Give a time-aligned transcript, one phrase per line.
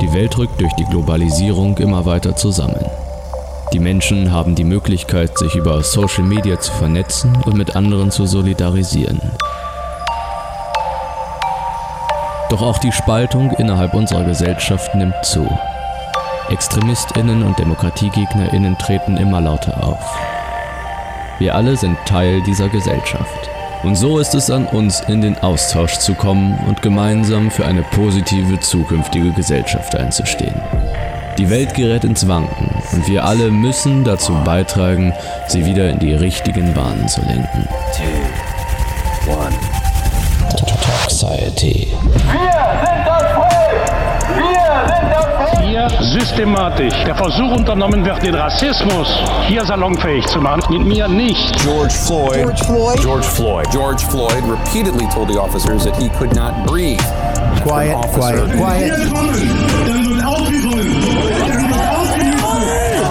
[0.00, 2.84] Die Welt rückt durch die Globalisierung immer weiter zusammen.
[3.72, 8.26] Die Menschen haben die Möglichkeit, sich über Social Media zu vernetzen und mit anderen zu
[8.26, 9.20] solidarisieren.
[12.48, 15.46] Doch auch die Spaltung innerhalb unserer Gesellschaft nimmt zu.
[16.48, 20.18] Extremistinnen und Demokratiegegnerinnen treten immer lauter auf.
[21.38, 23.50] Wir alle sind Teil dieser Gesellschaft.
[23.82, 27.82] Und so ist es an uns, in den Austausch zu kommen und gemeinsam für eine
[27.82, 30.54] positive zukünftige Gesellschaft einzustehen.
[31.38, 35.14] Die Welt gerät ins Wanken und wir alle müssen dazu beitragen,
[35.46, 37.66] sie wieder in die richtigen Bahnen zu lenken.
[37.96, 39.54] Two, one.
[41.08, 41.88] Society.
[42.12, 43.29] Wir sind das
[45.80, 49.08] Hier systematisch der Versuch unternommen wird, den Rassismus
[49.48, 50.62] hier salonfähig zu machen.
[50.68, 51.56] Mit mir nicht.
[51.62, 52.34] George Floyd.
[52.34, 53.00] George Floyd.
[53.00, 53.66] George Floyd.
[53.70, 57.00] George Floyd repeatedly told the officers that he could not breathe.
[57.62, 58.90] Quiet, quiet, quiet.
[58.90, 60.84] Dann wird aufgeräumt.
[61.48, 62.62] Dann wird ausgeliefert.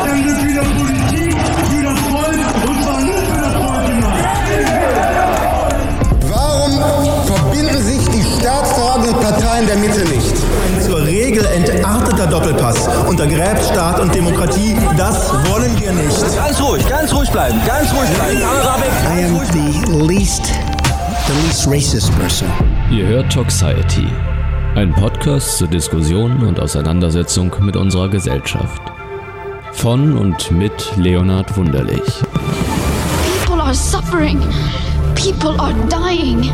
[0.05, 1.33] Dann wird wieder Politik
[1.71, 4.23] für das Volk und zwar nicht für das Volk gemacht.
[6.29, 6.73] Warum
[7.25, 10.18] verbinden sich die staatstragenden Parteien der Mitte nicht?
[11.39, 14.75] Regel entarteter Doppelpass untergräbt Staat und Demokratie.
[14.97, 16.35] Das wollen wir nicht.
[16.35, 18.39] Ganz ruhig, ganz ruhig bleiben, ganz ruhig bleiben.
[18.39, 18.91] Kamera weg.
[19.05, 20.45] I am the least,
[21.27, 22.47] the least racist person.
[22.91, 24.07] Ihr hört Toxiety,
[24.75, 28.81] ein Podcast zur Diskussion und Auseinandersetzung mit unserer Gesellschaft.
[29.71, 32.01] Von und mit Leonhard Wunderlich.
[33.45, 34.41] People are suffering.
[35.19, 36.45] People are dying.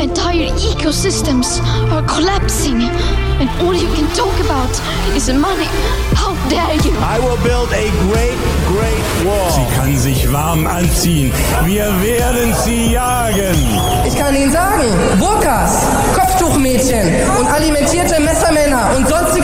[0.00, 1.60] Entire ecosystems
[1.92, 2.82] are collapsing.
[3.38, 4.72] And all you can talk about
[5.14, 5.68] is money.
[6.18, 6.92] How dare you?
[6.98, 9.50] I will build a great, great wall.
[9.52, 11.32] Sie kann sich warm anziehen.
[11.64, 13.54] Wir werden sie jagen.
[14.04, 14.86] Ich kann Ihnen sagen,
[15.20, 17.06] Burkas, Kopftuchmädchen
[17.38, 19.35] und alimentierte Messermänner und sonstige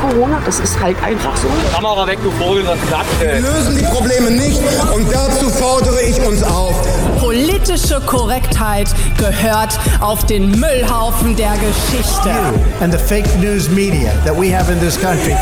[0.00, 1.48] Corona, das ist halt einfach so.
[1.74, 3.20] Kamera weg, du Vogel, das klappt.
[3.20, 4.60] Wir lösen die Probleme nicht
[4.94, 6.74] und dazu fordere ich uns auf.
[7.18, 12.28] Politische Korrektheit gehört auf den Müllhaufen der Geschichte.
[12.28, 15.36] You and the fake news media that we have in this country.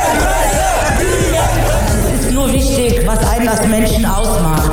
[2.15, 4.71] Es ist nur wichtig, was einen als Menschen ausmacht.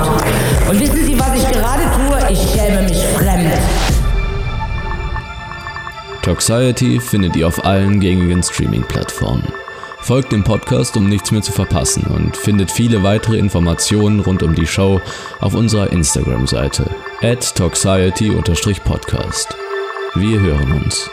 [0.70, 2.32] Und wissen Sie, was ich gerade tue?
[2.32, 3.54] Ich schäme mich fremd.
[6.24, 9.44] Toxiety findet ihr auf allen gängigen Streaming-Plattformen.
[10.06, 14.54] Folgt dem Podcast, um nichts mehr zu verpassen und findet viele weitere Informationen rund um
[14.54, 15.02] die Show
[15.40, 16.88] auf unserer Instagram-Seite
[17.24, 19.58] at toxiety-podcast.
[20.14, 21.10] Wir hören uns.